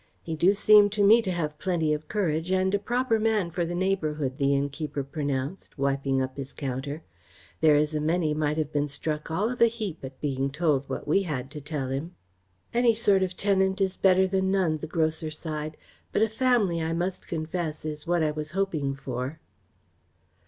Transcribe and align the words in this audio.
"He 0.23 0.35
do 0.35 0.55
seem 0.55 0.89
to 0.97 1.03
me 1.03 1.21
to 1.21 1.29
have 1.31 1.59
plenty 1.59 1.93
of 1.93 2.07
courage, 2.07 2.49
and 2.51 2.73
a 2.73 2.79
proper 2.79 3.19
man 3.19 3.51
for 3.51 3.63
the 3.67 3.75
neighbourhood," 3.75 4.39
the 4.39 4.55
innkeeper 4.55 5.03
pronounced, 5.03 5.77
wiping 5.77 6.23
up 6.23 6.37
his 6.37 6.53
counter. 6.53 7.03
"There 7.59 7.75
is 7.75 7.93
a 7.93 8.01
many 8.01 8.33
might 8.33 8.57
have 8.57 8.71
been 8.73 8.87
struck 8.87 9.29
all 9.29 9.51
of 9.51 9.61
a 9.61 9.67
heap 9.67 10.03
at 10.03 10.19
being 10.19 10.49
told 10.49 10.89
what 10.89 11.07
we 11.07 11.21
had 11.21 11.51
to 11.51 11.61
tell 11.61 11.89
him." 11.89 12.15
"Any 12.73 12.95
sort 12.95 13.21
of 13.21 13.37
tenant 13.37 13.79
is 13.79 13.95
better 13.95 14.25
than 14.25 14.49
none," 14.49 14.79
the 14.79 14.87
grocer 14.87 15.29
sighed, 15.29 15.77
"but 16.11 16.23
a 16.23 16.29
family, 16.29 16.81
I 16.81 16.93
must 16.93 17.27
confess, 17.27 17.85
is 17.85 18.07
what 18.07 18.23
I 18.23 18.31
was 18.31 18.49
hoping 18.57 18.95
for." 18.95 19.39